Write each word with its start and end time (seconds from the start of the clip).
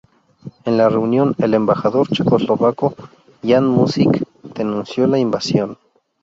En 0.65 0.77
la 0.77 0.89
reunión, 0.89 1.35
el 1.37 1.53
embajador 1.53 2.07
checoslovaco 2.07 2.95
Jan 3.45 3.67
Muzik 3.67 4.23
denunció 4.55 5.05
la 5.05 5.19
invasión. 5.19 5.77